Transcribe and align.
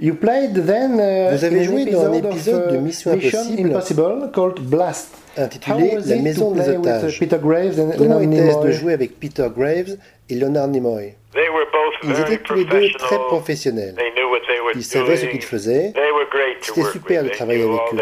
You 0.00 0.14
played 0.14 0.54
then 0.54 0.94
uh, 0.98 1.36
Vous 1.36 1.44
avez 1.44 1.64
joué 1.64 1.84
dans 1.84 2.06
un 2.06 2.12
of, 2.12 2.24
épisode 2.24 2.72
de 2.72 2.76
uh, 2.76 2.80
Mission 2.80 3.12
Impossible. 3.12 3.66
Impossible 3.68 4.30
called 4.32 4.60
Blast. 4.60 5.14
Intitulé 5.36 5.98
La 6.06 6.16
maison 6.16 6.50
des 6.52 6.66
uh, 6.72 6.76
otages. 6.78 7.18
Peter 7.18 7.38
Graves 7.42 7.78
and 7.78 7.92
Comment 7.98 8.20
était-ce 8.20 8.58
de 8.66 8.70
jouer 8.72 8.94
avec 8.94 9.20
Peter 9.20 9.46
Graves 9.54 9.96
et 10.30 10.34
Leonard 10.34 10.68
Nimoy? 10.68 11.14
They 11.34 11.48
were 11.48 11.66
both 11.70 11.94
Ils 12.02 12.12
very 12.14 12.34
étaient 12.34 12.42
tous 12.42 12.54
les 12.54 12.64
deux 12.64 12.88
très 12.98 13.16
professional. 13.16 13.26
professionnels. 13.28 13.94
They 13.96 14.10
knew 14.14 14.30
what 14.30 14.40
they 14.48 14.60
were 14.60 14.72
Ils 14.74 14.84
savaient 14.84 15.16
ce 15.16 15.22
doing. 15.22 15.32
qu'ils 15.32 15.42
faisaient. 15.44 15.92
They 15.92 16.10
were 16.12 16.26
great 16.30 16.60
to 16.60 16.74
C'était 16.74 16.90
super 16.90 17.24
de 17.24 17.28
travailler 17.28 17.62
avec 17.62 17.80
eux. 17.92 17.96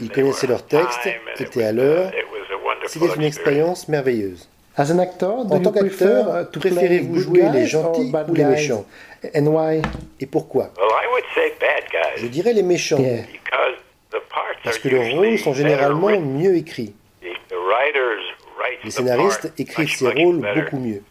Ils 0.00 0.10
connaissaient 0.10 0.46
leurs 0.48 0.66
textes, 0.66 1.08
étaient 1.38 1.64
à 1.64 1.72
l'heure. 1.72 2.08
it 2.08 2.24
was 2.32 2.52
a 2.54 2.64
wonderful 2.64 2.88
C'était 2.88 3.14
une 3.16 3.24
expérience 3.24 3.88
merveilleuse. 3.88 4.48
As 4.78 4.92
an 4.92 5.00
actor, 5.00 5.44
do 5.44 5.54
En 5.54 5.60
tant 5.60 5.72
qu'acteur, 5.72 6.42
uh, 6.42 6.58
préférez-vous 6.58 7.18
jouer 7.18 7.42
les 7.52 7.66
gentils 7.66 8.12
ou 8.28 8.34
les 8.34 8.44
guys? 8.44 8.50
méchants? 8.50 8.86
And 9.34 9.46
why? 9.48 9.82
Et 10.20 10.26
pourquoi? 10.26 10.70
Well, 10.78 10.86
I 11.02 11.06
would 11.12 11.24
say 11.34 11.52
bad 11.60 11.82
Je 12.16 12.22
guys 12.22 12.30
dirais 12.30 12.52
les 12.52 12.62
méchants, 12.62 12.98
Yeah. 13.00 13.22
because 13.22 13.74
the 14.12 14.20
parts 14.30 14.56
parce 14.62 14.76
are 14.76 14.82
que 14.82 14.88
leurs 14.88 15.10
rôles 15.16 15.36
sont 15.38 15.50
better 15.50 15.62
généralement 15.64 16.06
written. 16.06 16.38
mieux 16.38 16.54
écrits. 16.56 16.94
The, 17.20 17.26
the 17.48 17.56
writers 17.56 18.22
write 18.56 18.78
Les 18.84 18.90
the 18.90 18.92
scénaristes 18.92 19.52
écrivent 19.58 19.90
ces 19.90 20.06
rôles 20.12 20.40
better. 20.40 20.60
beaucoup 20.62 20.78
mieux. 20.78 21.02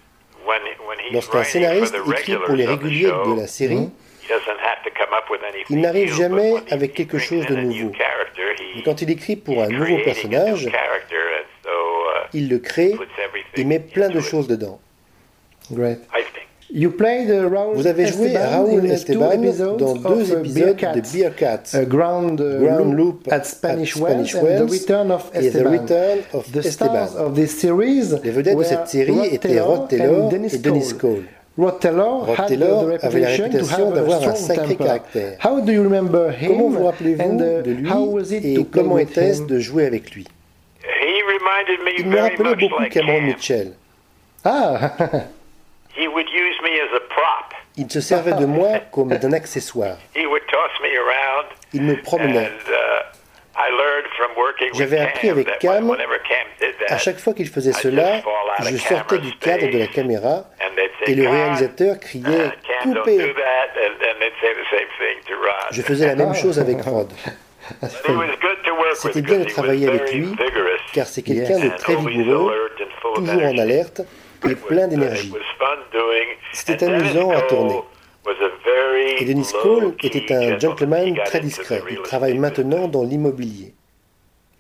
When, 0.48 0.62
when 0.88 0.98
he's 1.06 1.14
Lorsqu'un 1.14 1.44
scénariste 1.44 1.98
for 1.98 2.06
the 2.06 2.12
écrit 2.20 2.36
pour 2.38 2.56
les 2.56 2.66
regulars 2.66 2.72
of 2.72 2.80
the 2.80 2.84
réguliers 2.86 3.36
de 3.36 3.42
la 3.42 3.48
série, 3.48 3.90
he 4.24 4.28
doesn't 4.30 4.60
have 4.64 4.82
to 4.86 4.92
come 4.98 5.12
up 5.14 5.30
with 5.30 5.42
anything 5.44 5.66
il 5.76 5.82
n'arrive 5.82 6.14
jamais 6.14 6.54
avec 6.72 6.94
quelque 6.94 7.18
chose 7.18 7.46
de 7.48 7.56
nouveau. 7.56 7.92
Mais 8.78 8.84
quand 8.84 9.02
il 9.02 9.10
écrit 9.12 9.36
pour 9.36 9.62
un 9.62 9.68
nouveau 9.68 9.98
creating 9.98 10.34
a 10.36 10.40
new 10.40 10.46
personnage, 10.46 10.66
uh, 10.66 12.30
il 12.34 12.50
le 12.50 12.60
crée 12.60 12.96
et 13.58 13.64
met 13.66 13.80
plein 13.80 14.10
de 14.10 14.20
choses 14.20 14.48
dedans. 14.48 14.80
Great. 15.72 16.00
I 16.14 16.22
think. 16.22 16.48
You 16.70 16.92
played 16.92 17.30
uh, 17.30 17.48
Raoul 17.48 17.76
Vous 17.78 17.88
avez 17.88 18.08
joué 18.08 18.28
Esteban 18.34 18.50
Raoul 18.50 18.86
in, 18.86 18.90
Esteban 18.92 19.30
two 19.30 19.44
episodes 19.44 19.78
dans 19.80 19.92
of, 19.94 20.04
deux 20.18 20.34
uh, 20.34 20.38
épisodes 20.40 20.54
Beer 20.54 20.68
de 20.68 20.74
Cats. 20.74 21.02
Beer 21.14 21.32
Cats, 21.36 21.64
Uh, 21.74 21.86
Ground, 21.86 22.42
uh, 22.42 22.60
Ground 22.60 22.94
Loop 22.98 23.28
at 23.32 23.44
Spanish, 23.46 23.96
at 23.96 24.02
Wells 24.02 24.36
and 24.36 24.68
The 24.68 24.72
Return 24.72 25.12
of 25.12 25.32
et 25.34 25.40
The 25.40 25.46
Esteban. 25.46 25.72
Return 25.72 26.18
of 26.34 26.52
The 26.52 26.58
Esteban. 26.58 27.08
stars 27.08 27.16
of 27.26 27.34
this 27.36 27.58
series 27.58 28.20
Les 28.22 28.32
vedettes 28.32 28.58
de 28.58 28.64
cette 28.64 28.88
série 28.88 29.12
Rod 29.12 29.28
étaient 29.32 29.60
Rod 29.62 29.88
Taylor 29.88 30.30
et 30.34 30.58
Dennis 30.58 30.94
Cole. 31.00 31.24
Rod 31.58 31.80
Taylor 31.80 32.26
Rod 32.26 32.38
had 32.38 32.48
Taylor 32.50 32.98
the 33.00 33.04
avait 33.06 33.20
la 33.22 33.28
réputation 33.30 33.92
d'avoir 33.92 34.22
a 34.24 34.28
un 34.32 34.36
sacré 34.36 34.76
temper. 34.76 34.84
caractère. 34.84 35.38
How 35.44 35.62
do 35.62 35.72
you 35.72 35.82
remember 35.84 36.30
him 36.32 36.50
Comment 36.50 36.70
vous 36.70 36.84
rappelez-vous 36.84 37.34
uh, 37.34 37.64
de 37.64 37.72
lui 37.72 37.90
how 37.90 38.06
was 38.14 38.32
it 38.32 38.44
et 38.46 38.66
comment 38.70 38.98
était-ce 38.98 39.44
de 39.44 39.58
jouer 39.58 39.86
avec 39.86 40.12
lui? 40.12 40.26
Il 41.98 42.08
me 42.08 42.20
rappelait 42.20 42.56
beaucoup 42.56 42.84
Cameron 42.90 43.18
Cam. 43.20 43.26
Mitchell. 43.26 43.74
Ah, 44.46 44.92
He 45.98 46.08
would 46.08 46.28
use 46.30 46.56
me 46.64 46.80
as 46.80 46.96
a 46.96 47.00
prop. 47.10 47.54
Il 47.76 47.90
se 47.92 48.02
servait 48.02 48.34
de 48.34 48.46
moi 48.46 48.80
comme 48.92 49.10
d'un 49.10 49.34
accessoire. 49.34 49.98
He 50.16 50.26
would 50.26 50.44
toss 50.48 50.72
me 50.82 50.96
around. 50.98 51.46
Il 51.74 51.82
me 51.84 51.96
promenait. 52.02 52.46
And 52.46 52.72
uh, 52.72 53.04
I 53.60 53.72
learned 53.72 54.08
from 54.16 54.36
working 54.38 54.70
with 54.70 54.78
J'avais 54.80 55.00
appris 55.00 55.28
Cam 55.28 55.32
avec 55.32 55.48
that 55.48 55.58
Cam, 55.60 55.90
whenever 55.90 56.20
Cam 56.20 56.46
did 56.60 56.76
that, 56.88 56.94
À 56.94 56.98
chaque 57.00 57.18
fois 57.18 57.34
qu'il 57.34 57.48
faisait 57.50 57.74
cela, 57.74 58.22
je 58.62 58.78
sortais 58.78 59.18
du 59.18 59.36
cadre 59.38 59.68
de 59.72 59.78
la 59.80 59.88
caméra 59.88 60.46
et 61.08 61.16
le 61.16 61.28
réalisateur 61.28 62.00
criait 62.00 62.24
Cam, 62.24 62.94
don't 62.94 62.94
do 62.94 63.00
Coupez 63.02 63.18
that, 63.18 63.74
and, 63.76 63.94
and 63.94 64.20
they'd 64.20 64.38
say 64.40 64.54
the 64.54 64.70
same 64.70 64.88
thing 65.00 65.18
to 65.28 65.34
Rod. 65.36 65.72
Je 65.72 65.82
faisais 65.82 66.06
la 66.06 66.16
même 66.16 66.36
chose 66.36 66.60
avec 66.60 66.82
Rod, 66.84 67.12
C'était 68.96 69.22
bien 69.22 69.40
de 69.40 69.44
travailler 69.46 69.88
avec 69.88 70.14
lui, 70.14 70.36
car 70.94 71.06
c'est 71.06 71.22
quelqu'un 71.22 71.60
de 71.60 71.70
très 71.78 71.96
vigoureux, 71.96 72.54
toujours 73.16 73.52
en 73.54 73.58
alerte 73.58 74.02
et 74.48 74.56
plein 74.56 74.88
d'énergie. 74.88 75.34
C'était 76.54 76.86
amusant 76.86 77.32
à 77.32 77.42
tourner. 77.42 77.82
Et 79.20 79.26
Dennis 79.26 79.52
Cole 79.62 79.96
était 80.04 80.34
un 80.34 80.60
gentleman. 80.60 81.18
Très 81.26 81.40
discret. 81.40 81.82
Il 81.90 82.02
travaille 82.02 82.38
maintenant 82.38 82.88
dans 82.88 83.04
l'immobilier. 83.04 83.74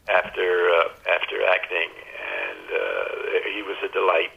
after 0.09 0.69
uh, 0.71 1.11
after 1.11 1.37
acting, 1.43 1.89
and 1.91 2.65
uh, 2.71 3.51
he 3.53 3.61
was 3.61 3.77
a 3.83 3.91
delight. 3.91 4.31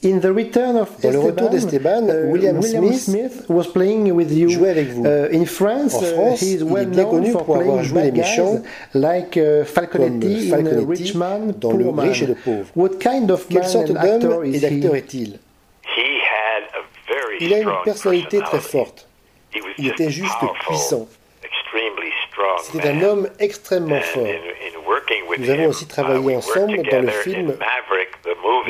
In 0.00 0.20
the 0.20 0.32
return 0.32 0.76
of 0.76 0.88
Dans 1.02 1.10
le 1.10 1.18
retour 1.18 1.52
Esteban, 1.52 2.02
d'Esteban, 2.02 2.08
uh, 2.08 2.30
William 2.30 2.62
Smith 2.62 3.44
was 3.48 3.64
playing 3.66 4.12
with 4.12 4.30
you. 4.30 4.48
jouait 4.48 4.70
avec 4.70 4.88
vous. 4.90 5.04
Uh, 5.04 5.28
in 5.32 5.44
France, 5.44 5.94
En 5.96 6.02
uh, 6.02 6.14
France, 6.14 6.40
he 6.40 6.52
is 6.52 6.54
il 6.54 6.60
est 6.60 6.70
well 6.70 6.86
bien 6.86 7.02
known 7.02 7.10
connu 7.10 7.30
for 7.32 7.44
pour 7.44 7.56
avoir 7.56 7.74
playing 7.78 7.88
joué 7.88 8.02
les 8.02 8.10
bad 8.12 8.14
guys 8.14 8.30
méchants, 8.30 8.62
like 8.94 9.36
uh, 9.36 9.64
Falconetti, 9.64 10.50
comme 10.50 10.60
in 10.60 10.64
Falconetti 10.64 10.86
Rich 11.02 11.14
Man, 11.16 11.52
dans 11.58 11.72
Le 11.72 11.84
Poor 11.84 11.94
Man. 11.94 12.08
Riche 12.08 12.22
et 12.22 12.26
le 12.26 12.34
Pauvre. 12.36 12.66
What 12.76 12.90
kind 13.00 13.28
of 13.32 13.48
Quelle 13.48 13.58
man 13.60 13.68
sorte 13.68 13.88
d'homme 13.90 14.44
is 14.44 14.56
et 14.56 14.60
d'acteur 14.60 14.94
he? 14.94 14.98
est-il? 14.98 15.38
He 15.82 16.20
had 16.22 16.62
a 16.74 17.12
very 17.12 17.38
Il 17.40 17.52
a 17.54 17.56
une 17.58 17.62
strong 17.64 17.84
personnalité 17.84 18.38
très 18.38 18.58
personality. 18.58 18.70
forte. 18.70 19.08
He 19.52 19.60
was 19.60 19.68
Il 19.78 19.84
just 19.86 19.94
était 20.00 20.10
juste 20.10 20.38
powerful, 20.38 20.58
puissant. 20.68 21.08
extremely 21.42 22.12
strong 22.30 22.58
C'était 22.72 22.88
un 22.90 23.02
homme 23.02 23.28
extrêmement 23.40 24.00
fort. 24.00 24.22
in, 24.26 24.28
in 24.30 25.38
Nous 25.38 25.50
avons 25.50 25.66
aussi 25.66 25.86
travaillé 25.86 26.18
uh, 26.20 26.22
we 26.24 26.36
ensemble 26.36 26.76
worked 26.76 26.90
dans 26.92 27.00
le 27.00 27.06
together 27.08 27.22
film 27.22 27.50
in 27.50 27.54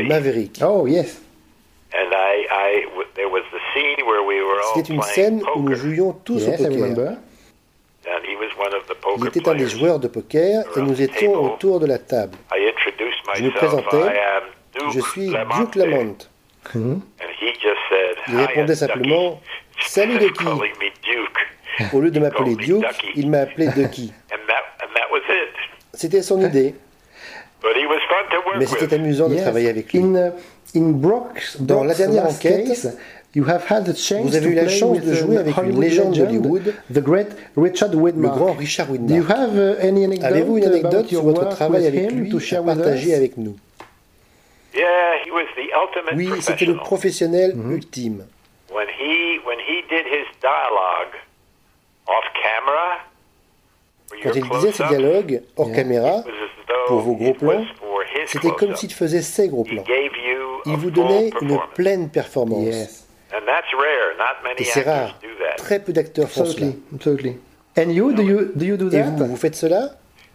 movie. 0.03 0.09
Maverick. 0.09 0.59
Oh 0.63 0.87
yes. 0.87 1.21
And 1.93 2.13
I, 2.13 2.47
I, 2.51 2.85
w- 2.91 3.09
there 3.15 3.29
was 3.31 3.43
the 3.51 3.59
scene 3.73 4.05
where 4.07 4.23
we 4.23 4.41
were 4.43 4.61
all 4.61 4.75
C'était 4.77 4.93
une 4.93 5.01
playing 5.01 5.15
scène 5.15 5.43
où 5.57 5.61
nous 5.63 5.75
jouions 5.75 6.13
tous 6.25 6.37
au 6.47 6.51
Yes, 6.51 6.61
I 6.61 6.65
poker. 6.65 6.75
remember. 6.75 7.17
and 8.07 8.25
he 8.25 8.37
was 8.37 8.51
one 8.59 8.75
of 8.75 8.87
the 8.89 8.95
poker 8.95 9.19
Il 9.21 9.27
était 9.29 9.49
un 9.49 9.55
des 9.55 9.69
joueurs 9.69 9.99
de 9.99 10.09
poker 10.09 10.65
et 10.77 10.81
nous 10.81 11.01
étions 11.01 11.35
autour 11.35 11.81
de 11.81 11.87
la 11.87 11.99
table. 11.99 12.37
I 12.55 12.69
introduced 12.69 13.19
Je 13.35 13.43
me 13.43 13.49
myself. 13.49 13.55
présentais. 13.85 14.15
I 14.15 14.19
am 14.19 14.43
Duke 14.75 14.93
Je 14.93 15.01
suis 15.01 15.31
Lamont. 15.31 15.59
Duke 15.59 15.75
Lamont. 15.77 16.17
And 16.75 17.01
he 17.41 17.53
just 17.55 17.81
said, 17.89 18.17
Il 18.29 18.37
répondait 18.37 18.75
"Hiya, 18.75 18.77
simplement, 18.77 19.31
Ducky." 19.31 19.89
Salut, 19.89 20.19
Ducky. 20.19 20.45
calling 20.45 20.73
me 20.79 20.91
Duke. 21.03 21.93
Au 21.95 22.01
lieu 22.01 22.11
de 22.11 22.21
m'appeler 22.21 22.55
Duke, 22.57 22.85
il 23.15 23.31
m'a 23.31 23.41
appelé 23.41 23.69
Ducky. 23.69 24.13
And 24.33 24.37
that, 24.47 24.85
and 24.85 24.89
that 24.95 25.11
was 25.11 25.21
it. 25.31 25.55
C'était 25.95 26.21
son 26.23 26.41
idée, 26.43 26.75
But 27.63 27.77
he 27.77 27.87
was 27.87 27.99
fun 27.99 27.99
to 27.99 27.99
work 27.99 28.08
mais 28.59 28.67
c'était 28.67 28.95
amusant 28.95 29.29
de 29.29 29.37
travailler 29.37 29.69
avec 29.69 29.93
lui. 29.93 30.01
In, 30.03 30.15
uh, 30.15 30.31
in 30.77 30.91
Brock's, 30.93 31.57
Dans 31.61 31.85
la 31.85 31.95
dernière 31.95 32.25
last 32.25 32.37
enquête, 32.45 32.67
case, 32.67 32.97
you 33.35 33.45
have 33.49 33.65
had 33.71 33.85
the 33.85 33.97
chance 33.97 34.23
vous 34.27 34.37
avez 34.37 34.47
to 34.47 34.51
eu 34.53 34.55
la 34.55 34.69
chance 34.69 34.97
with 34.99 35.05
de 35.07 35.15
jouer 35.15 35.37
avec 35.39 35.57
une 35.57 35.81
légende 35.81 36.15
legend, 36.17 36.27
d'Hollywood, 36.27 36.75
the 36.93 37.01
great 37.01 37.29
Richard 37.57 37.91
Le 37.93 38.29
grand 38.29 38.53
Richard 38.53 38.89
Do 38.89 39.15
you 39.15 39.23
Widmark. 39.23 39.31
have 39.31 39.57
uh, 39.57 39.77
any 39.87 40.05
anecdote 40.05 40.25
Avez-vous 40.27 40.59
une 40.59 40.65
anecdote 40.65 40.93
about 40.95 41.09
sur 41.09 41.13
your 41.15 41.23
votre 41.25 41.43
work 41.43 41.55
travail 41.57 41.83
with 41.83 41.89
avec 41.95 42.11
him 42.11 42.21
lui 42.21 42.31
to 42.31 42.37
à 42.37 42.41
share 42.41 42.65
with 42.65 42.77
partager 42.77 43.15
avec 43.15 43.37
nous? 43.37 43.57
Yeah, 44.75 44.85
he 45.25 45.31
was 45.31 45.47
the 45.57 45.71
ultimate 45.75 46.15
Oui, 46.17 46.31
c'était 46.43 46.67
le 46.67 46.77
professionnel 46.77 47.55
ultime. 47.71 48.25
When 48.71 48.87
he 48.99 49.39
when 49.47 49.59
he 49.59 49.83
did 49.89 50.07
his 50.07 50.27
dialogue 50.41 51.15
off 52.07 52.25
camera, 52.35 52.99
for 54.09 54.19
Quand 54.23 54.37
il 54.37 54.43
disait 54.49 54.73
ses 54.73 54.83
close-up, 54.85 54.89
dialogue 54.99 55.43
hors 55.57 55.69
Yeah. 55.69 55.77
caméra, 55.77 56.25
pour 56.87 57.01
vos 57.01 57.15
gros 57.15 57.35
plans, 57.35 57.65
c'était 58.29 58.51
comme 58.51 58.77
s'il 58.77 58.93
faisait 58.93 59.23
ses 59.23 59.49
gros 59.49 59.65
plans. 59.65 59.83
gave 59.83 60.13
you 60.17 60.61
Il 60.67 60.73
a 60.73 60.77
vous 60.77 60.83
full 60.83 60.93
donnait 60.93 61.25
une 61.29 61.31
performance. 61.33 61.69
pleine 61.75 62.11
performance. 62.11 62.65
Yes, 62.65 63.05
And 63.33 63.41
that's 63.47 63.73
rare. 63.75 64.17
Not 64.19 64.43
many 64.43 64.61
Et 64.63 64.65
c'est 64.65 64.81
actors 64.81 64.95
rare. 64.95 65.19
do 65.23 65.29
that. 65.45 65.57
Très 65.57 65.79
peu 65.81 65.93
d'acteurs 65.93 66.29
font 66.31 66.45
cela. 66.47 66.67
And 67.77 67.91
you, 67.93 68.13
do 68.13 68.23
you 68.23 68.53
do 68.55 68.65
you 68.65 68.77
do 68.77 68.89
Et 68.89 68.91
that? 68.93 69.03
vous, 69.17 69.27
vous 69.27 69.37
faites 69.37 69.55
cela? 69.55 69.91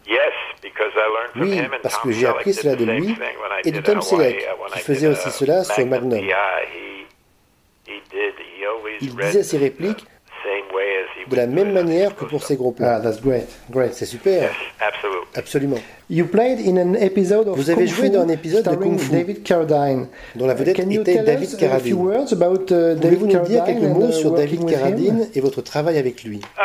Yes, 0.06 0.32
because 0.62 0.92
I 0.94 1.08
learned 1.08 1.32
from 1.32 1.42
Oui, 1.42 1.56
him 1.58 1.72
and 1.74 1.78
parce 1.82 1.94
Tom 2.00 2.02
que 2.04 2.12
j'ai 2.12 2.26
appris 2.26 2.52
did 2.52 2.60
cela 2.60 2.74
the 2.74 2.78
de 2.80 2.84
same 2.86 2.96
lui 2.98 3.06
thing 3.06 3.16
when 3.18 3.52
I 3.52 3.60
et 3.64 3.70
de 3.70 3.76
did 3.78 3.84
Tom 3.84 4.00
Selleck, 4.00 4.36
when 4.60 4.70
qui 4.72 4.78
I 4.78 4.82
faisait 4.82 5.06
aussi 5.08 5.28
uh, 5.28 5.32
cela 5.32 5.64
sur 5.64 5.86
Magnum 5.86 6.10
Magnum. 6.10 6.20
PI, 6.20 6.32
he, 6.72 7.92
he 7.92 8.00
did, 8.10 8.34
he 8.58 8.66
always 8.66 8.98
Il 9.00 9.10
read 9.16 9.26
disait 9.28 9.42
ses 9.42 9.58
répliques 9.58 10.04
same 10.44 10.74
way 10.74 10.96
as 10.98 11.08
he 11.13 11.13
de 11.28 11.36
la 11.36 11.46
même 11.46 11.72
manière 11.72 12.14
que 12.14 12.24
pour 12.24 12.40
gros 12.56 12.72
plans. 12.72 12.86
Ah, 12.96 13.00
that's 13.00 13.20
great, 13.20 13.46
great. 13.70 13.94
C'est 13.94 14.06
super, 14.06 14.50
absolument. 15.34 15.78
You 16.10 16.26
played 16.26 16.60
in 16.60 16.76
an 16.76 16.94
episode 16.94 17.48
of 17.48 17.56
Vous 17.56 17.70
avez 17.70 17.86
Kung 17.86 17.94
joué 17.94 18.06
Fu 18.08 18.10
dans 18.10 18.22
un 18.22 18.28
épisode 18.28 18.64
de 18.64 18.70
starring 18.70 18.96
Kung 18.96 18.98
Fu, 18.98 19.10
David 19.12 19.42
Carradine. 19.42 20.08
dont 20.34 20.46
la 20.46 20.54
vedette 20.54 20.76
Can 20.76 20.90
you 20.90 21.00
était 21.00 21.14
tell 21.14 21.24
David 21.24 21.48
us 21.48 21.54
a 21.54 21.56
Carradine. 21.58 21.86
few 21.94 21.96
words 21.98 22.32
about 22.32 22.66
David 22.68 23.00
Pouvez-vous 23.00 23.26
nous 23.26 23.38
dire 23.46 23.64
Carradine 23.64 23.80
quelques 23.80 23.90
and, 23.96 23.98
mots 23.98 24.08
uh, 24.08 24.12
sur 24.12 24.30
David 24.32 24.60
with 24.64 24.70
him? 24.74 24.78
Carradine 24.78 25.28
et 25.34 25.40
votre 25.40 25.62
travail 25.62 25.98
avec 25.98 26.22
lui? 26.24 26.40
Uh, 26.58 26.60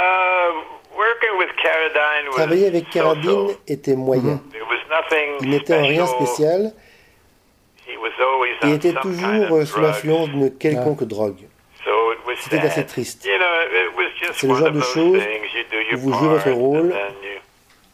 Travailler 2.35 2.67
avec. 2.67 2.89
Carradine 2.89 3.47
était 3.67 3.95
moyen. 3.95 4.41
There 4.51 4.63
was 4.63 4.79
nothing 4.89 5.29
Il 5.41 5.49
n'était 5.49 5.75
en 5.75 5.81
rien 5.83 6.05
special. 6.05 6.25
spécial 6.27 6.73
He 7.87 7.97
was 7.97 8.11
always 8.21 8.51
et 8.63 8.67
on 8.67 8.75
était 8.75 8.93
toujours 8.93 9.55
euh, 9.57 9.65
sous 9.65 9.79
l'influence 9.81 10.29
d'une 10.29 10.51
quelconque 10.51 11.03
drogue. 11.05 11.47
C'était 12.43 12.59
assez 12.59 12.85
triste. 12.85 13.27
C'est 14.35 14.47
le 14.47 14.55
genre 14.55 14.71
de 14.71 14.81
choses 14.81 15.19
où 15.93 15.97
vous 15.97 16.13
jouez 16.13 16.27
votre 16.29 16.51
rôle. 16.51 16.93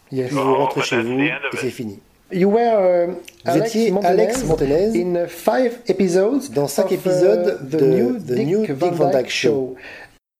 Puis 0.09 0.21
vous 0.23 0.39
Oh, 0.39 0.55
rentrez 0.55 0.81
chez 0.81 1.01
vous 1.01 1.19
et 1.19 1.31
c'est 1.59 1.69
fini. 1.69 1.99
You 2.31 2.49
were 2.49 3.07
uh, 3.09 3.11
Vous 3.45 3.51
Alex 3.51 3.67
étiez 3.75 3.93
Alex 4.03 4.43
Montanez 4.45 4.99
in 4.99 5.27
five 5.27 5.77
episodes 5.87 6.41
dans 6.53 6.67
cinq 6.67 6.89
uh, 6.89 6.95
épisodes 6.95 7.59
the 7.69 7.75
de 7.77 7.85
new 7.85 8.13
The 8.17 8.21
Dick, 8.33 8.47
New 8.47 8.61
Dick 8.61 8.71
Van 8.71 8.91
Van 8.91 9.11
Dyke 9.11 9.29
Show. 9.29 9.75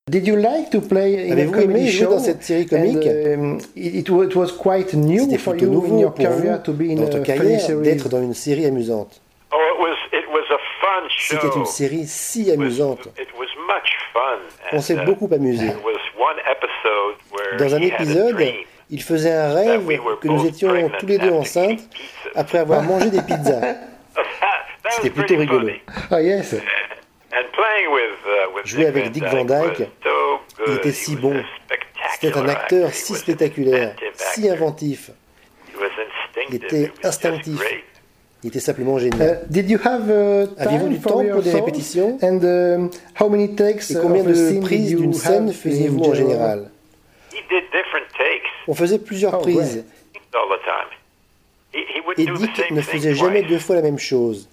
Did 0.10 0.25
you 0.28 0.36
like 0.36 0.69
to 0.72 0.81
play 0.81 1.28
in 1.28 1.31
a 1.31 1.34
Avez-vous 1.34 1.54
aimé 1.56 1.63
comedy 1.66 1.92
jouer 1.92 2.06
show? 2.06 2.12
dans 2.12 2.19
cette 2.19 2.44
série 2.44 2.66
comique? 2.66 3.06
And, 3.07 3.34
um, 3.40 3.57
it, 3.75 3.96
it 3.96 4.10
was, 4.10 4.25
it 4.25 4.36
was 4.36 4.52
quite 4.52 4.94
new 4.96 5.22
C'était 5.25 5.38
for 5.38 5.54
plutôt 5.54 5.66
you 5.66 5.72
in 5.72 5.81
nouveau 5.84 6.00
your 6.00 6.13
pour 6.13 6.25
career 6.25 6.57
vous, 6.57 6.63
to 6.63 6.74
be 6.74 6.81
in 6.92 6.96
dans 6.96 7.02
votre 7.04 7.22
carrière, 7.24 7.60
series. 7.62 7.84
d'être 7.84 8.10
dans 8.10 8.22
une 8.22 8.34
série 8.34 8.66
amusante. 8.66 9.22
Oh, 9.52 9.56
it 9.57 9.80
was 9.80 9.98
it 10.12 10.25
was 10.31 10.46
a 10.52 10.57
fun 10.81 11.07
show. 11.10 11.38
C'était 11.42 11.56
une 11.57 11.66
série 11.66 12.06
si 12.07 12.42
It 12.42 12.48
was- 12.50 12.54
amusante. 12.54 13.00
It 13.19 13.28
was. 13.38 13.44
On 14.72 14.82
s'est 14.82 14.96
uh, 14.96 15.06
beaucoup 15.06 15.30
amusé. 15.34 15.68
Dans 17.58 17.76
un 17.76 17.82
épisode, 17.82 18.44
il 18.90 19.02
faisait 19.02 19.32
un 19.32 19.54
rêve 19.54 19.88
que 20.22 20.28
nous 20.28 20.46
étions 20.46 20.90
tous 21.00 21.08
les 21.08 21.18
deux 21.18 21.32
enceintes 21.32 21.82
après 22.36 22.60
avoir 22.60 22.82
mangé 22.92 23.10
des 23.10 23.22
pizzas. 23.22 23.76
C'était 24.90 25.10
plutôt 25.10 25.38
rigolo. 25.38 25.70
Oh 26.12 26.18
yes. 26.18 26.54
And 27.34 27.52
playing 27.52 27.92
with, 27.92 28.20
uh, 28.26 28.56
with 28.56 28.66
Jouer 28.66 28.86
avec 28.86 29.12
Dick 29.12 29.26
Van 29.26 29.44
Dyke, 29.44 29.90
il 30.68 30.74
était 30.76 30.92
si 30.94 31.18
bon. 31.18 31.44
C'était 32.14 32.38
un 32.38 32.48
acteur 32.48 32.94
si 32.94 33.14
spectaculaire, 33.14 33.94
si 34.14 34.50
inventif. 34.50 35.12
Il 36.50 36.56
était 36.56 36.92
instinctif. 37.04 37.60
Il 38.45 38.50
était 38.50 38.59
simplement 38.59 38.97
Uh, 38.97 39.00
génial. 39.00 39.42
did 39.50 39.68
you 39.71 39.80
have 39.83 40.07
uh, 40.07 40.45
Aviez-vous 40.59 40.89
du 40.89 40.97
for 40.97 41.13
temps 41.13 41.25
pour 41.31 41.42
des 41.42 41.50
répétitions? 41.51 42.19
And 42.21 42.44
um, 42.44 42.89
how 43.19 43.27
many 43.27 43.56
takes 43.56 43.89
Et 43.89 43.95
combien 44.00 44.24
de 44.24 44.59
prises 44.62 44.92
you 44.92 45.00
d'une 45.00 45.13
scène 45.13 45.51
faisiez-vous 45.51 45.97
in 46.03 46.09
en 46.09 46.13
general? 46.13 46.38
général? 46.38 46.71
He 47.33 47.38
did 47.50 47.63
different 47.74 48.06
takes 48.15 48.45
On 48.68 48.75
faisait 48.75 49.00
plusieurs 49.00 49.33
Oh, 49.33 49.42
prises. 49.42 49.83
Et 51.74 52.25
Dick 52.27 52.71
ne 52.71 52.81
faisait 52.81 53.15
jamais 53.15 53.42
deux 53.42 53.57
fois 53.57 53.77
la 53.77 53.81
même 53.81 53.97
chose. 53.97 54.47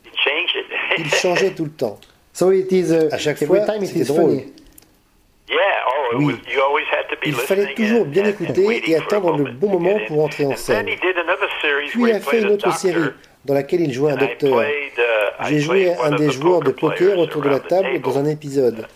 Il 0.97 1.11
changeait 1.11 1.51
tout 1.51 1.65
le 1.65 1.71
temps. 1.71 1.99
So 2.35 2.51
it 2.51 2.73
is 2.73 2.91
uh, 2.91 3.13
À 3.13 3.19
chaque 3.19 3.45
fois, 3.45 3.61
time 3.61 3.83
it 3.83 3.89
c'était 3.89 4.01
is 4.01 4.05
drôle. 4.07 4.31
oh, 4.41 5.53
it 5.53 6.17
Oui. 6.17 6.25
was, 6.25 6.33
you 6.51 6.63
always 6.63 6.85
had 6.91 7.07
to 7.11 7.17
be 7.21 7.27
Il 7.27 7.35
fallait 7.35 7.75
toujours 7.75 8.07
bien 8.07 8.25
écouter 8.25 8.83
et 8.91 8.97
attendre 8.97 9.37
le 9.37 9.53
bon 9.53 9.69
moment 9.69 9.99
pour 10.09 10.25
entrer 10.25 10.47
en 10.47 10.57
scène. 10.57 10.87
Puis 10.87 12.03
il 12.05 12.11
a 12.11 12.21
fait 12.21 12.41
une 12.41 12.49
autre 12.49 12.75
série 12.75 13.11
dans 13.45 13.55
laquelle 13.55 13.81
il 13.81 13.93
jouait 13.93 14.13
un 14.13 14.17
docteur. 14.17 14.63
uh, 14.63 15.45
J'ai 15.49 15.61
joué 15.61 15.95
un 16.03 16.11
des 16.17 16.31
joueurs 16.31 16.61
de 16.61 16.71
poker 16.71 17.19
autour 17.19 17.43
de 17.43 17.49
la 17.49 17.61
table 17.61 18.01
dans 18.01 18.19
un 18.19 18.27
épisode. 18.27 18.87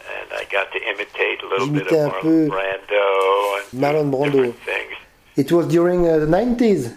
J'imitais 1.58 1.98
un 2.00 2.10
peu 2.20 2.48
Marlon 3.72 4.04
Brando. 4.06 4.54
It 5.36 5.52
was 5.52 5.66
during 5.66 6.06
uh, 6.06 6.18
the 6.18 6.26
90s. 6.26 6.92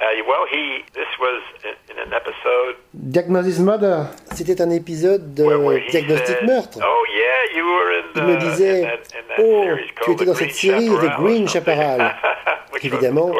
Uh, 0.00 0.06
well, 0.26 0.44
he 0.50 0.82
this 0.94 1.06
was 1.20 1.42
in, 1.64 1.74
in 1.92 1.98
an 2.08 2.12
episode 2.12 2.76
Diagnosis 2.94 3.58
Murder. 3.60 4.04
C'était 4.34 4.60
un 4.60 4.70
épisode 4.70 5.34
de 5.34 5.44
Diagnostic 5.90 6.42
Meurtre. 6.42 6.78
Oh 6.82 7.04
yeah, 7.14 7.56
you 7.56 7.64
were 7.64 7.90
in 7.92 8.12
the, 8.14 8.18
Il 8.18 8.24
me 8.24 8.36
disait, 8.50 8.98
Oh, 9.38 9.62
series 9.64 9.90
tu 10.02 10.10
étais 10.12 10.24
dans 10.24 10.34
cette 10.34 10.48
Green 10.48 10.80
série, 10.80 10.88
The 10.88 11.20
Green. 11.20 11.48
Chaparral. 11.48 12.14
Évidemment, 12.82 13.30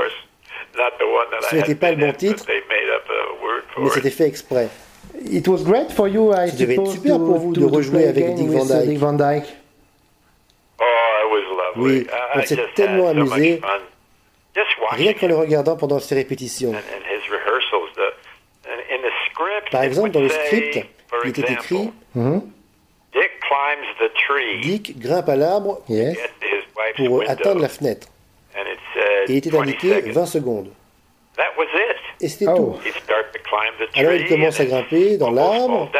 ce 1.50 1.56
n'était 1.56 1.74
pas 1.74 1.90
le 1.92 1.96
bon 1.96 2.12
titre, 2.12 2.44
they 2.46 2.62
made 2.68 2.88
up 2.94 3.04
a 3.08 3.44
word 3.44 3.62
for 3.72 3.82
Mais 3.82 3.88
it. 3.88 3.92
c'était 3.94 4.10
fait 4.10 4.26
exprès. 4.26 4.68
It 5.30 5.46
was 5.48 5.62
great 5.64 5.92
for 5.92 6.08
you, 6.08 6.32
I 6.32 6.50
Ça 6.50 6.56
devait 6.56 6.74
être 6.74 6.86
suppose, 6.86 6.92
super 6.94 7.16
pour 7.18 7.38
vous 7.38 7.52
de 7.52 7.64
rejouer 7.64 8.08
avec 8.08 8.34
Dick 8.34 8.48
Van 8.48 8.64
uh, 8.64 8.68
Dyke. 8.68 8.88
Dick 8.88 8.98
Van 8.98 9.12
Dyke. 9.12 9.44
Oh, 10.80 10.84
it 10.84 11.30
was 11.30 11.76
lovely. 11.76 11.98
Oui, 12.00 12.06
on 12.34 12.42
s'est 12.42 12.58
tellement 12.74 13.08
amusé. 13.08 13.60
Rien 14.90 15.12
qu'en 15.14 15.26
le 15.28 15.36
regardant 15.36 15.76
pendant 15.76 15.98
ses 15.98 16.14
répétitions. 16.14 16.72
Par 19.70 19.82
exemple, 19.82 20.10
dans 20.10 20.20
le 20.20 20.28
script, 20.28 20.80
il 21.24 21.30
était 21.30 21.52
écrit 21.52 21.90
Mhm. 22.14 22.42
Dick 23.12 23.30
climbs 23.40 23.86
the 24.00 24.12
tree 24.14 24.60
Dick 24.60 24.98
grimpe 25.00 25.28
à 25.28 25.36
l'arbre 25.36 25.80
Yes. 25.88 26.16
pour 26.96 27.22
atteindre 27.28 27.60
la 27.60 27.68
fenêtre. 27.68 28.08
Et 29.28 29.32
il 29.32 29.36
était 29.38 29.50
20 29.50 29.60
indiqué 29.62 29.88
seconds. 29.94 30.12
20 30.12 30.26
secondes. 30.26 30.68
That 31.36 31.42
was 31.58 31.64
it. 31.64 31.96
Et 32.20 32.28
c'était 32.28 32.46
Oh. 32.48 32.56
tout. 32.56 32.78
Tree. 32.82 34.00
Alors 34.00 34.12
il 34.12 34.26
commence 34.26 34.58
à 34.60 34.64
grimper 34.64 35.16
dans 35.16 35.30
l'arbre, 35.30 35.90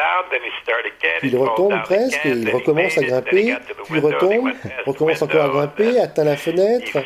puis 1.21 1.29
il 1.31 1.37
retombe 1.37 1.75
presque, 1.85 2.25
et 2.25 2.31
il 2.31 2.51
recommence 2.51 2.99
à 2.99 3.03
grimper, 3.03 3.55
puis 3.85 3.99
he 3.99 4.01
retombe, 4.03 4.51
recommence 4.87 5.23
encore 5.23 5.45
à 5.45 5.49
grimper, 5.49 6.01
atteint 6.01 6.25
la 6.25 6.37
fenêtre, 6.37 6.99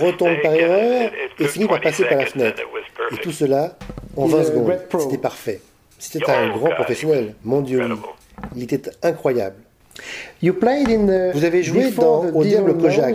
retombe 0.00 0.40
par 0.42 0.54
erreur, 0.54 1.10
et 1.38 1.44
finit 1.48 1.66
par 1.66 1.76
20 1.78 1.82
passer 1.82 2.04
par 2.04 2.18
la 2.18 2.26
fenêtre. 2.26 2.62
Et 3.12 3.16
tout 3.18 3.32
cela 3.32 3.76
en 4.16 4.26
Il 4.26 4.32
20 4.32 4.40
est 4.40 4.44
secondes. 4.44 4.78
C'était 5.00 5.18
parfait. 5.18 5.60
C'était 5.98 6.30
un 6.30 6.50
Oh, 6.54 6.58
grand 6.58 6.70
professionnel. 6.70 7.34
Mon 7.44 7.60
Dieu. 7.60 7.82
Il 8.56 8.62
était 8.62 8.90
incroyable. 9.02 9.56
You 10.42 10.52
played 10.54 10.88
in 10.90 11.06
the 11.06 11.32
Vous 11.32 11.44
avez 11.44 11.62
joué 11.62 11.84
before 11.84 12.24
dans 12.24 12.30
the 12.32 12.34
Au 12.36 12.42
Diable 12.44 12.76
Kojak. 12.76 13.14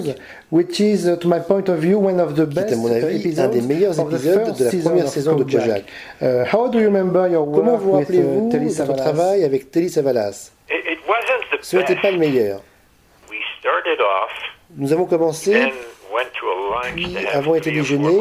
Which 0.51 0.79
is, 0.79 1.07
uh, 1.07 1.17
to 1.17 1.27
my 1.27 1.39
point 1.39 1.67
of 1.69 1.79
view, 1.79 1.99
one 1.99 2.19
of 2.19 2.33
the 2.35 2.45
Qui 2.47 2.57
est, 2.57 2.61
best 2.63 2.73
à 2.73 2.75
mon 2.77 2.91
avis, 2.91 3.05
un 3.05 3.09
episodes 3.19 3.51
des 3.51 3.61
meilleurs 3.61 3.99
of 3.99 4.09
the 4.09 4.15
épisodes 4.15 4.45
first 4.45 4.59
de 4.59 4.63
la 4.65 4.71
season 4.71 4.89
première 4.89 5.05
of 5.05 5.11
saison 5.11 5.35
de 5.35 5.43
Kojak. 5.43 5.83
Uh, 6.21 6.45
how 6.51 6.69
do 6.69 6.79
you 6.79 6.85
remember 6.85 7.27
your 7.27 7.43
work 7.45 7.55
Comment 7.65 7.77
vous 7.77 7.91
with, 7.91 8.09
uh, 8.09 8.13
rappelez-vous 8.13 8.49
Telly 8.49 8.73
votre 8.73 8.95
travail 8.95 9.43
avec 9.43 9.69
Telly 9.71 9.89
Savalas? 9.89 10.51
It, 10.69 10.75
it 10.89 10.99
wasn't 11.07 11.43
the 11.51 11.63
Ce 11.63 11.75
n'était 11.77 11.93
best. 11.95 12.01
pas 12.01 12.11
le 12.11 12.17
meilleur. 12.17 12.61
We 13.29 13.37
started 13.59 13.99
off, 13.99 14.31
Nous 14.77 14.93
avons 14.93 15.05
commencé, 15.05 15.51
then 15.51 15.71
went 16.13 16.31
to 16.39 16.47
a 16.47 16.85
lunch 16.87 16.95
puis 16.95 17.17
avons 17.33 17.55
été 17.55 17.71
déjeuner, 17.71 18.17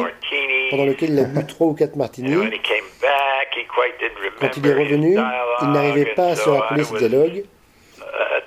pendant 0.70 0.84
lequel 0.84 1.10
il 1.10 1.18
a 1.20 1.24
bu 1.24 1.44
trois 1.46 1.68
ou 1.68 1.74
quatre 1.74 1.94
martinis. 1.96 2.36
when 2.36 2.48
he 2.52 2.58
came 2.60 2.84
back, 3.00 3.48
he 3.56 3.64
quite 3.68 3.94
didn't 4.00 4.32
Quand 4.40 4.56
il 4.56 4.66
est 4.66 4.74
revenu, 4.74 5.12
dialogue, 5.12 5.30
il 5.62 5.68
n'arrivait 5.70 6.14
pas 6.16 6.28
à 6.30 6.36
se 6.36 6.48
rappeler 6.48 6.82
I 6.82 6.84
ses 6.84 6.92
was, 6.92 6.98
dialogues. 6.98 7.44
uh, 7.98 8.02
at- 8.02 8.44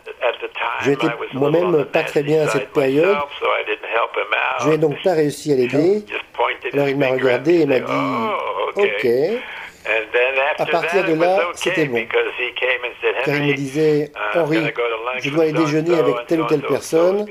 a 0.90 1.18
moi-même 1.34 1.86
pas 1.86 2.04
très 2.04 2.24
bien 2.24 2.44
à 2.44 2.48
cette 2.48 2.72
période. 2.72 3.18
Je 4.62 4.70
n'ai 4.70 4.78
donc 4.78 5.02
pas 5.04 5.14
réussi 5.14 5.54
à 5.54 5.56
l'aider. 5.56 6.04
Alors 6.74 6.88
il 6.88 6.98
m'a 6.98 7.10
regardé 7.10 7.62
et 7.62 7.66
m'a 7.66 7.80
dit 7.80 7.92
"Oh, 7.94 8.72
Ok, 8.76 9.08
À 10.58 10.66
partir 10.66 11.04
de 11.06 11.14
là, 11.14 11.40
c'était 11.56 11.86
bon. 11.86 12.06
car 12.06 13.36
il 13.36 13.42
me 13.42 13.48
"Henry, 13.48 13.54
disait 13.56 14.12
I'm 14.36 14.42
Henri, 14.42 14.74
je 15.20 15.30
dois 15.32 15.44
aller 15.44 15.54
déjeuner 15.54 15.98
avec 16.00 16.28
telle 16.28 16.42
ou 16.42 16.46
telle 16.46 16.62
personne. 16.62 17.26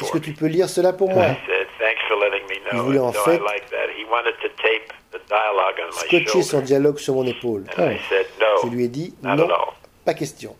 Est-ce 0.00 0.12
que 0.12 0.18
me." 0.18 0.22
tu 0.22 0.32
peux 0.32 0.46
lire 0.46 0.68
cela 0.68 0.92
pour 0.92 1.10
moi? 1.10 1.24
I 1.24 1.36
said, 1.46 1.66
"Thanks 1.78 1.98
for 2.08 2.18
letting 2.20 2.44
me 2.48 2.54
Il 2.54 2.70
know." 2.70 2.82
voulait 2.84 2.98
en 3.00 3.12
fait 3.12 3.40
Scotcher 5.90 6.42
son 6.42 6.60
dialogue 6.60 6.98
sur 6.98 7.14
mon 7.14 7.26
épaule. 7.26 7.64
"No, 7.76 7.84
Je 8.62 8.68
lui 8.68 8.84
ai 8.84 8.88
dit 8.88 9.14
Non, 9.22 9.30
at 9.30 9.42
all." 9.42 9.50
pas 10.04 10.14
question. 10.14 10.56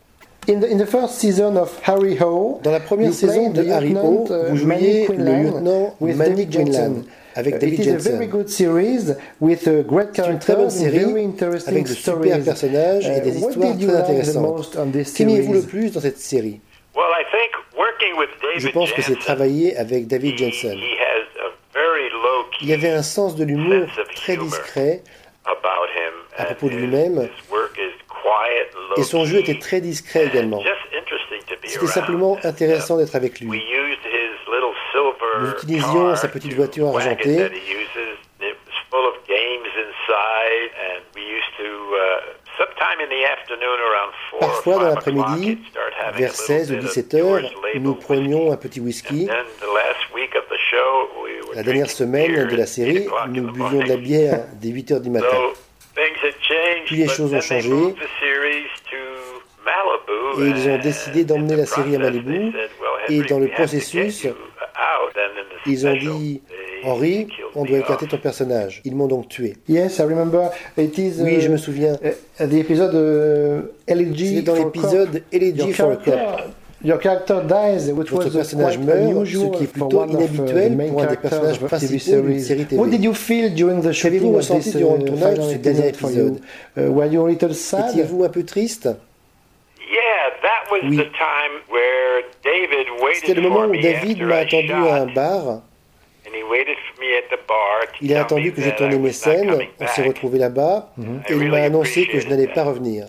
In 0.48 0.60
the, 0.60 0.66
in 0.72 0.78
the 0.78 0.86
first 0.86 1.18
season 1.18 1.58
of 1.58 1.78
Harry 1.82 2.16
Ho, 2.20 2.58
Dans 2.62 2.70
la 2.72 2.80
première 2.80 3.12
saison 3.12 3.50
de 3.50 3.62
the 3.62 3.68
Harry 3.70 3.88
lieutenant, 3.90 4.24
Ho, 4.30 4.32
uh, 4.32 4.50
vous 4.54 4.66
Manny 4.66 5.04
jouiez 5.04 5.16
le 5.18 5.42
lieutenant 5.42 5.94
with 6.00 6.16
Manny 6.16 6.46
David 6.46 6.50
Quinlan 6.50 6.72
Jensen. 6.72 7.04
avec 7.34 7.54
Uh, 7.54 7.58
David 7.58 7.74
It 7.74 7.80
is 7.80 7.88
a 7.88 7.92
Jensen. 7.92 8.12
very 8.14 8.26
good 8.28 8.48
series 8.48 9.14
with 9.40 9.66
a 9.68 9.82
great 9.82 10.08
C'est 10.14 10.26
une 10.30 10.38
très 10.38 10.56
bonne 10.56 10.70
série 10.70 10.98
very 11.04 11.24
interesting 11.24 11.74
avec 11.74 11.84
de 11.86 11.92
stories. 11.94 12.30
super 12.30 12.44
personnages 12.44 13.06
et 13.08 13.18
Uh, 13.18 13.20
des 13.20 13.30
what 13.42 13.50
histoires 13.50 13.76
très 13.76 13.96
intéressantes. 13.96 14.42
most 14.56 14.76
on 14.78 14.90
this 14.90 15.12
Qu'aimiez-vous 15.12 15.52
le 15.52 15.62
plus 15.62 15.92
dans 15.92 16.00
cette 16.00 16.18
série? 16.18 16.60
Well, 16.96 17.04
I 17.12 17.24
think 17.30 17.52
working 17.76 18.16
with 18.18 18.30
David 18.40 18.60
Je 18.60 18.68
pense 18.70 18.90
que 18.92 19.02
c'est 19.02 19.18
travailler 19.18 19.76
avec 19.76 20.06
David 20.06 20.32
he, 20.34 20.38
Jensen. 20.38 20.78
he 20.78 20.96
has 20.98 21.26
a 21.44 21.50
very 21.74 22.08
low 22.08 22.46
Il 22.62 22.72
avait 22.72 22.90
un 22.90 23.02
sens 23.02 23.36
de 23.36 23.44
l'humour 23.44 23.86
très 24.16 24.38
discret 24.38 25.02
about 25.44 25.86
him. 25.94 26.14
à 26.38 26.44
propos 26.46 26.68
de 26.70 26.72
his- 26.72 26.78
lui-même. 26.86 27.18
his 27.20 27.50
work 27.52 27.76
is 27.76 27.92
quiet, 28.08 28.72
low 28.74 28.77
et 28.96 29.02
son 29.02 29.24
jeu 29.24 29.38
était 29.38 29.58
très 29.58 29.80
discret 29.80 30.26
également. 30.26 30.62
C'était 31.64 31.86
simplement 31.86 32.38
uh, 32.42 32.46
intéressant 32.46 32.96
d'être 32.96 33.14
avec 33.14 33.40
lui. 33.40 33.62
Nous 35.40 35.50
utilisions 35.50 36.16
sa 36.16 36.28
petite 36.28 36.54
voiture 36.54 36.88
argentée. 36.88 37.38
uh, 37.40 38.48
Parfois 44.40 44.74
dans 44.74 44.88
l'après-midi, 44.88 45.58
vers 46.14 46.30
little 46.30 46.34
16 46.34 46.70
ou 46.70 46.74
bit 46.74 46.84
of 46.84 46.88
17 46.88 47.14
heures, 47.14 47.40
nous 47.74 47.94
prenions 47.94 48.52
un 48.52 48.56
petit 48.56 48.80
whisky. 48.80 49.28
La 51.54 51.62
dernière 51.62 51.90
semaine 51.90 52.46
de 52.46 52.56
la 52.56 52.66
série, 52.66 53.04
8 53.04 53.06
o'clock 53.06 53.20
in 53.24 53.28
nous 53.28 53.52
buvions 53.52 53.80
de 53.80 53.88
la 53.88 53.96
bière 53.96 54.44
dès 54.54 54.68
8 54.68 54.92
heures 54.92 55.00
du 55.00 55.10
matin. 55.10 55.26
Puis 56.86 56.96
les 56.96 57.08
choses 57.08 57.34
ont 57.34 57.40
changé. 57.40 57.68
moved 57.68 57.96
the 57.96 58.08
series 58.20 58.68
to 58.90 58.96
Malibu, 59.64 59.97
Et 60.40 60.48
ils 60.48 60.68
ont 60.68 60.78
décidé 60.78 61.24
d'emmener 61.24 61.56
la 61.56 61.66
série 61.66 61.96
à 61.96 61.98
Malibu. 61.98 62.32
they 62.32 62.52
said, 62.52 62.70
"Well, 62.80 63.18
Et 63.18 63.22
dans 63.28 63.38
le 63.38 63.48
processus, 63.48 64.24
you 64.24 64.30
out." 64.30 65.12
Then 65.14 65.30
in 65.36 65.44
the 65.44 65.70
Ils 65.70 65.86
ont 65.86 65.96
dit 65.96 66.40
Henri, 66.84 67.26
on 67.56 67.64
doit 67.64 67.78
écarter 67.78 68.06
ton 68.06 68.18
personnage. 68.18 68.80
Ils 68.84 68.94
m'ont 68.94 69.08
donc 69.08 69.28
tué. 69.28 69.56
Yes, 69.68 69.98
I 69.98 70.02
remember. 70.02 70.50
It 70.76 70.96
is. 70.96 71.14
Oui, 71.20 71.36
uh, 71.36 71.40
je 71.40 71.48
me 71.48 71.56
souviens. 71.56 71.94
uh, 71.94 72.46
the 72.46 72.54
episode 72.54 72.94
uh, 72.94 73.92
LG 73.92 74.44
dans 74.44 74.54
l'épisode 74.54 75.12
Cop. 75.12 75.22
Elegy 75.32 75.72
for 75.72 75.90
a 75.90 75.96
character, 75.96 76.44
your 76.84 77.00
character 77.00 77.40
dies, 77.46 77.90
which 77.92 78.10
Votre 78.10 78.26
was 78.26 78.30
uh, 78.30 78.36
personnage 78.38 78.78
meurt, 78.78 79.26
ce 79.26 79.56
qui 79.56 79.64
est 79.64 79.66
plutôt 79.66 80.04
uh, 80.04 80.10
inhabituel 80.10 80.76
pour 80.88 81.02
un 81.02 81.06
des 81.06 81.16
personnages 81.16 81.58
principaux 81.58 82.20
d'une 82.22 82.38
série 82.38 82.64
TV. 82.64 82.80
What 82.80 82.88
did 82.88 83.02
you 83.02 83.12
feel 83.14 83.52
during 83.52 83.80
the 83.82 83.92
shooting 83.92 84.20
Qu'avez-vous 84.20 84.36
ressenti 84.36 84.70
durant 84.72 84.94
uh, 84.94 84.98
le 85.00 85.04
tournage 85.04 85.38
de 85.38 85.42
ce 85.42 85.56
dernier 85.56 85.88
épisode? 85.88 86.38
Uh, 86.76 86.82
were 86.88 87.06
you 87.12 87.26
a 87.26 87.28
little 87.28 87.54
sad? 87.54 87.90
Étiez-vous 87.90 88.22
un 88.24 88.28
peu 88.28 88.44
triste? 88.44 88.88
Oui. 90.84 90.96
the 90.96 91.10
time 91.12 91.52
where 91.70 92.22
David 92.44 92.86
C'était 93.14 93.32
waited 93.32 93.36
le 93.36 93.42
moment 93.42 93.60
for 93.62 93.68
où 93.70 93.72
me 93.72 93.82
David 93.82 94.10
after 94.22 94.24
m'a 94.26 94.36
I 94.36 94.44
attendu 94.44 94.72
à 94.72 94.94
un 95.02 95.06
bar. 95.06 95.46
and 96.26 96.34
he 96.34 96.42
waited 96.42 96.76
for 96.76 97.00
me 97.00 97.14
at 97.16 97.28
the 97.34 97.38
bar 97.48 97.80
to 97.86 97.98
Il 98.00 98.14
a 98.14 98.20
attendu 98.22 98.50
me 98.50 98.54
que 98.54 98.60
tourné 98.76 98.94
I 98.96 98.98
mes 98.98 99.12
scènes. 99.12 99.50
On 99.80 99.86
s'est 99.86 100.02
back. 100.02 100.08
retrouvés 100.14 100.38
là-bas. 100.38 100.88
I 100.98 101.02
Et 101.02 101.04
il 101.32 101.34
really 101.38 101.50
m'a 101.50 101.62
annoncé 101.64 102.06
que 102.06 102.20
je 102.20 102.28
n'allais 102.28 102.46
that. 102.46 102.54
pas 102.54 102.64
revenir. 102.64 103.06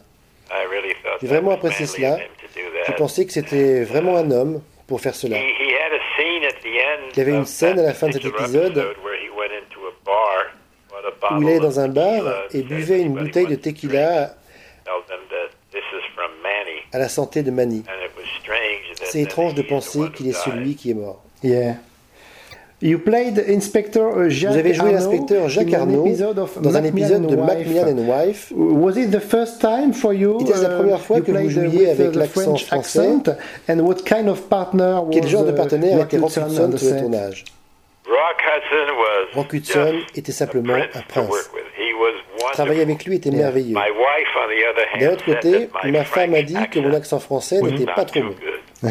I 0.51 0.65
really 0.71 0.93
thought 1.03 1.19
J'ai 1.21 1.27
that 1.27 1.33
vraiment 1.33 1.49
was 1.49 1.55
apprécié 1.55 1.85
cela. 1.85 2.13
of 2.15 2.19
him 2.21 2.27
to 2.41 2.47
do 2.55 2.61
that. 2.73 2.83
J'ai 2.87 2.93
pensé 2.93 3.25
que 3.25 3.31
c'était 3.33 3.83
vraiment 3.83 4.17
un 4.17 4.31
homme 4.31 4.61
pour 4.87 4.99
faire 5.01 5.15
cela. 5.15 5.37
Il 5.37 7.17
y 7.17 7.21
avait 7.21 7.31
une 7.31 7.45
scène 7.45 7.75
that 7.75 7.81
à 7.83 7.83
la 7.83 7.93
fin 7.93 8.07
de 8.07 8.13
cet 8.13 8.25
épisode 8.25 8.77
Où 11.31 11.41
il 11.41 11.47
allait 11.47 11.59
dans 11.59 11.79
un 11.79 11.87
bar 11.89 12.23
et 12.53 12.61
buvait 12.63 12.99
une 13.01 13.07
"Anybody 13.07 13.25
bouteille 13.25 13.47
de 13.47 13.55
tequila 13.55 14.33
à 16.93 16.99
la 16.99 17.09
santé 17.09 17.43
de 17.43 17.51
Manny. 17.51 17.83
And 17.87 18.03
it 18.05 18.11
was 18.17 18.25
strange 18.41 18.99
that 18.99 19.05
C'est 19.11 19.21
étrange 19.21 19.53
de 19.55 19.61
penser 19.61 19.99
qu'il 20.15 20.27
est 20.27 20.33
celui 20.33 20.75
qui 20.75 20.91
est 20.91 20.95
mort. 20.95 21.21
Yeah. 21.43 21.75
You 22.81 22.97
played 22.97 23.43
Inspector 23.49 23.99
uh, 24.17 24.29
Jacques 24.29 24.53
Vous 24.53 24.57
avez 24.57 24.73
joué 24.73 24.85
Arnaud 24.95 25.11
l'inspecteur 25.11 25.49
Jacques 25.49 25.73
Arnaud 25.73 26.05
episode 26.05 26.39
of 26.39 26.61
dans 26.61 26.77
un 26.77 26.81
Macmillan 26.81 27.07
épisode 27.07 27.27
de 27.27 27.35
and 27.35 27.45
Macmillan 27.45 27.97
Wife. 27.97 27.97
and 27.97 28.07
Wife. 28.07 28.53
Was 28.55 28.95
it 28.97 29.11
the 29.11 29.19
first 29.19 29.59
time 29.59 29.91
for 29.91 30.13
you? 30.13 30.39
Était-ce 30.39 30.63
la 30.63 30.69
uh, 30.69 30.77
première 30.79 31.01
fois 31.01 31.19
que 31.19 31.29
vous 31.31 31.37
uh, 31.37 31.49
jouiez 31.49 31.67
with, 31.67 31.87
uh, 31.87 31.91
avec 31.91 32.11
the 32.11 32.15
l'accent 32.15 32.41
French 32.55 32.65
français 32.65 32.99
accent? 32.99 33.35
And 33.67 33.79
what 33.81 33.95
kind 34.05 34.29
of 34.29 34.47
partner 34.47 34.93
was 35.01 35.09
Quel 35.11 35.27
genre 35.27 35.43
de 35.43 35.51
uh, 35.51 35.55
partenaire 35.55 35.97
Rock 35.97 36.07
était 36.13 36.17
Rock 36.19 36.31
Hudson 36.37 36.77
sur 36.77 36.93
le 36.95 37.01
tournage? 37.01 37.43
Rock 38.07 38.41
Hudson 38.47 38.95
was 38.95 39.35
Rock 39.35 39.53
Hudson 39.53 39.91
just 40.05 40.17
était 40.17 40.31
simplement 40.31 40.73
a 40.75 40.77
un 40.77 40.79
prince 40.87 41.03
to 41.03 41.13
prince. 41.13 41.29
work 41.29 41.49
with. 41.53 41.65
He 41.77 41.91
was 41.93 42.15
Travailler 42.59 42.81
avec 42.81 43.05
lui 43.05 43.15
était 43.15 43.31
merveilleux. 43.31 43.73
D'un 44.99 45.13
autre 45.13 45.23
côté, 45.23 45.69
ma 45.85 46.03
femme 46.03 46.33
a 46.33 46.41
dit 46.41 46.57
que 46.69 46.79
mon 46.79 46.93
accent 46.93 47.19
français 47.19 47.61
n'était 47.61 47.85
pas 47.85 48.03
trop 48.03 48.21
bon. 48.21 48.35